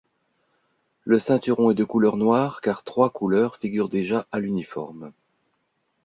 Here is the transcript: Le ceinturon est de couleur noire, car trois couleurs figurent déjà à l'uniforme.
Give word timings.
Le 1.03 1.19
ceinturon 1.19 1.69
est 1.69 1.75
de 1.75 1.83
couleur 1.83 2.17
noire, 2.17 2.61
car 2.61 2.81
trois 2.81 3.11
couleurs 3.11 3.57
figurent 3.57 3.87
déjà 3.87 4.25
à 4.31 4.39
l'uniforme. 4.39 5.11